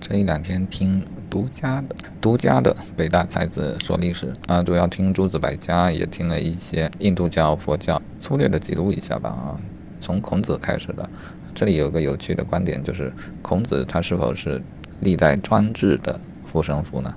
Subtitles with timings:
[0.00, 9.60] 这一两天听独家的独家的北大才子说历史啊，主要听诸子百家，也听了一些印度教、佛教，粗略的记录一下吧啊。
[10.00, 11.08] 从孔子开始的，
[11.54, 14.62] 这里有个有趣的观点，就是孔子他是否是
[15.00, 16.18] 历代专制的
[16.50, 17.14] 护身符呢？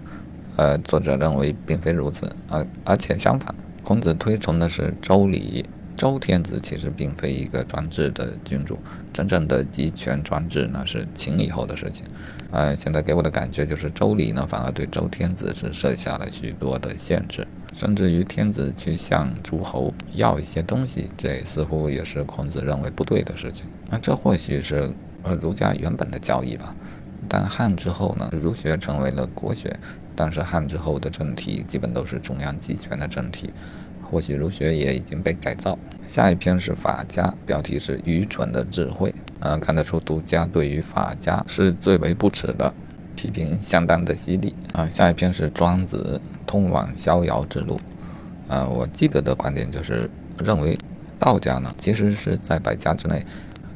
[0.58, 3.54] 呃，作者认为并非如此啊，而且相反，
[3.84, 5.64] 孔子推崇的是周礼。
[6.02, 8.80] 周天子其实并非一个专制的君主，
[9.14, 12.04] 真正的集权专制呢是秦以后的事情。
[12.50, 23.68] 呃，现在给我的感觉就是周礼呢反而对周天子是设下了许多的限制，甚至于天子去向诸侯要一些东西，这似乎也是孔子认为不对的事情。
[23.88, 24.90] 那这或许是
[25.22, 26.76] 呃儒家原本的教义吧。
[27.30, 29.80] 但汉之后呢，儒学成为了国学，
[30.16, 33.52] 但是汉之后的政体基本都是中央集权的政体。
[34.12, 35.80] 或许儒学也已经被改造。
[36.06, 39.14] 下一篇是法家，标题是愚蠢的智慧。
[39.40, 42.74] 嗯，看得出独家对于法家是最为不耻的，
[43.16, 44.54] 批评相当的犀利。
[44.74, 47.80] 啊，下一篇是庄子，通往逍遥之路。
[48.50, 50.78] 啊，我记得的观点就是认为
[51.18, 53.26] 道家呢，其实是在百家之内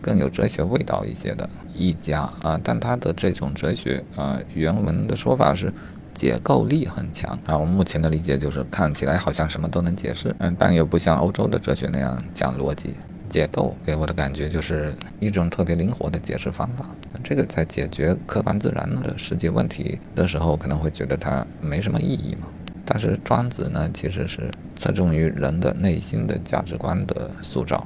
[0.02, 5.74] 更有哲学味道一些的一家啊，但他的这种哲学啊，原文的说法是。
[6.16, 7.56] 解构力很强啊！
[7.56, 12.96] 我目前的理解就是看起来好像什么都能解释，嗯，但又不像欧洲的哲学那样讲逻辑。
[13.28, 16.86] 解构给我的感觉就是一种特别灵活的解释方法。
[17.24, 22.48] 这个在解决客观自然的世界问题的时候，可能会觉得它没什么意义嘛。
[22.86, 27.86] 但是庄子呢，其实是侧重于人的内心的价值观的塑造。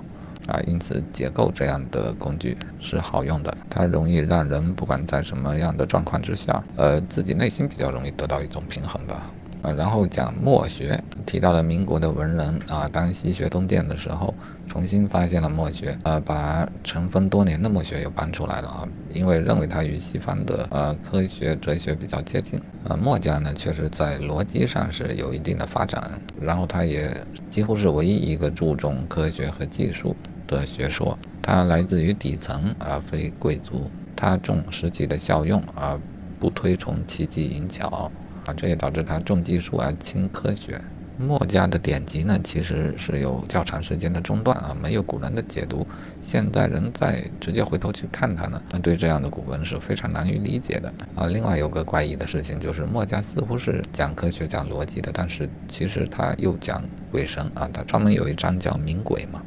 [0.50, 9.32] 啊，因此结构这样的工具是好用的，它容易让人不管在什么样的状况之下，呃，自己内心比较容易得到一种平衡吧。
[9.62, 14.34] 啊，然后讲墨学，提到了民国的文人啊，当西学东渐的时候，
[14.66, 22.58] 重新发现了墨学，呃，把尘封多年的墨学又搬出来了啊，因为认为它与西方的呃科学哲学比较接近。
[22.86, 27.14] 呃，墨家呢，确实在逻辑上是有一定的发展，然后它也
[27.50, 30.16] 几乎是唯一一个注重科学和技术。
[30.58, 36.00] 的学说，它来自于底层而非贵族，它重实际的效用而
[36.40, 38.12] 不推崇奇技淫巧
[38.46, 40.82] 啊，这也导致它重技术而轻科学。
[41.22, 45.86] 墨家的典籍呢，其实是有较长时间的中断啊，没有古人的解读，
[46.22, 51.28] 现在人再直接回头去看它呢，那对这样的古文是非常难于理解的啊。
[51.28, 56.82] 另外有个怪异的事情就是，墨家似乎是讲科学、讲逻辑的，但是其实他又讲
[57.12, 59.44] 鬼神啊，他专门有一章叫冥鬼嘛。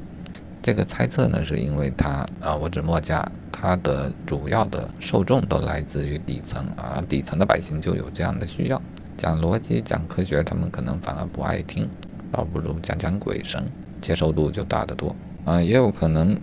[0.62, 8.81] 这个猜测呢，是因为他啊，我指墨家，他的主要的受众都来自于底层啊，底层的百姓就有这样的需要，
[9.19, 11.89] 讲逻辑、讲科学，他们可能反而不爱听，
[12.31, 13.61] 倒不如讲讲鬼神，
[14.00, 15.15] 接受度就大得多
[15.45, 15.61] 啊。
[15.61, 16.39] 也有可能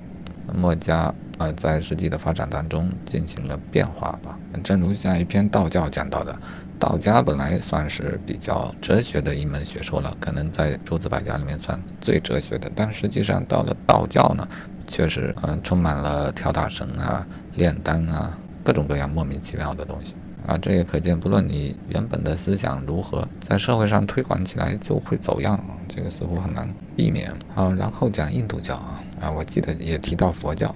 [0.54, 4.38] 墨家啊，在实际的发展当中进行了变化吧。
[4.64, 6.40] 正如下一篇道教讲到的。
[6.78, 14.48] 道家本来算是比较哲学的一门学说了，可能在诸子百家里面算最哲学的，但实际上到了道教呢，
[14.88, 20.16] 确实嗯充满了跳大神啊、炼丹啊各种各样莫名其妙的东西
[20.48, 27.30] 啊，这也可见不论你原本的思想如何，在社会上推广起来就会走样，这个似乎很难避免。
[27.54, 30.74] 好，然后讲印度教啊啊，我记得也提到佛教，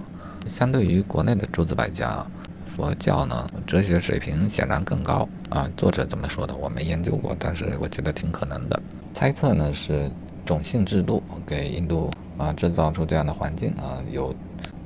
[0.48, 2.26] 相对于国内的诸子百家。
[2.76, 5.70] 佛教呢，哲学水平显然更高啊。
[5.78, 6.56] 作者怎么说的？
[6.56, 8.82] 我没研究过，但是我觉得挺可能的。
[9.14, 10.10] 猜测呢是
[10.44, 14.34] 种姓制度给印度啊制造出这样的环境啊，有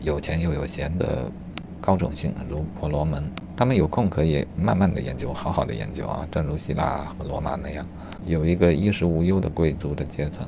[0.02, 1.32] 有钱又有闲的
[1.80, 3.24] 高种姓，如婆罗门，
[3.56, 7.88] 他们有空可以慢慢的研究，好好的研究啊，正如希腊和罗马那样，
[8.26, 10.46] 有一个衣食无忧的贵族的阶层。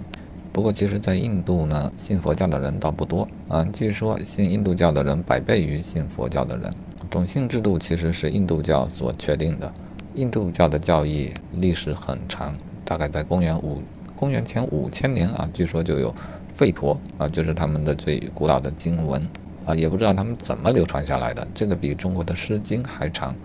[0.51, 3.63] 不过，其实，在印度呢，信佛教的人倒不多啊。
[3.71, 6.73] 据说信印度教的人百倍于信佛教的人。
[7.09, 9.71] 种姓制度其实是印度教所确定的。
[10.15, 13.81] 印度教的教义历史很长，大概在公元五
[14.15, 16.13] 公元前五千年啊，据说就有
[16.57, 19.21] 吠陀啊，就是他们的最古老的经文
[19.65, 21.47] 啊，也不知道他们怎么流传下来的。
[21.53, 23.35] 这个比中国的诗经还长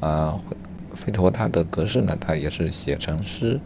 [0.00, 0.38] 啊。
[0.92, 3.60] 吠陀它的格式呢，它也是写成诗，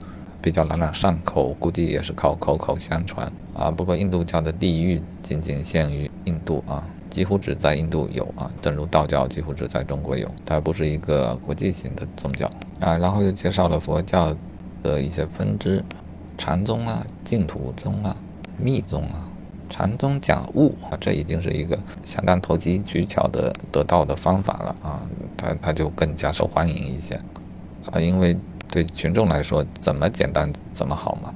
[0.44, 3.70] 比较朗朗上口，估计也是靠口口相传啊。
[3.70, 6.86] 不过印度教的地域仅仅限于印度啊。
[7.08, 12.50] 几乎只在印度有啊，正如道教几乎只在中国有，它不是一个国际性的宗教
[12.80, 12.98] 啊。
[12.98, 14.36] 然后又介绍了佛教
[14.82, 15.82] 的一些分支，
[16.36, 18.14] 禅宗啊、净土宗啊、
[18.58, 19.28] 密宗啊。
[19.70, 25.00] 禅宗讲悟啊，这已经是一个相当投机取巧的得道的方法了啊，
[25.38, 27.14] 它它就更加受欢迎一些
[27.92, 28.36] 啊，因为
[28.74, 31.32] 对群众来说，怎么简单怎么好嘛。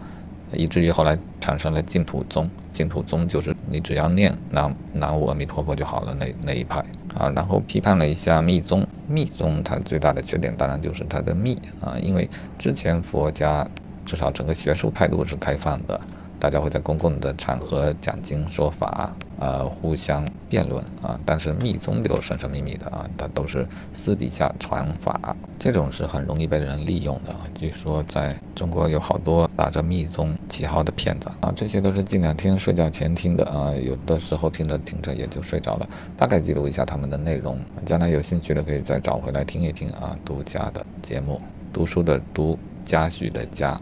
[0.52, 2.50] 以至于后来产生了净土宗。
[2.72, 6.84] 净土宗就是你只要念南南无阿弥陀佛就好了那那一派
[7.16, 7.28] 啊。
[7.30, 13.64] 然后批判了一下密宗，密宗它最大的缺点当然就是它的密啊，因为之前佛家
[14.04, 16.00] 至少整个学术态度是开放的。
[16.40, 21.18] 大家会在公共的场合讲经说法，呃，互相辩论啊。
[21.24, 27.40] 但是密宗就神神秘秘的啊，它都是私底下传法，这种是很容易被人利用的啊。
[27.54, 35.88] 据说在中国有好多打着密宗旗号的骗子啊，这些都是近两天睡觉前听的啊，有的时候听着听着也就睡着了。
[36.16, 40.16] 大概记录一下他们的内容，将来有兴趣的可以再找回来听一听啊。
[40.24, 41.40] 独家的节目，
[41.72, 43.80] 读书的读，嘉许的嘉。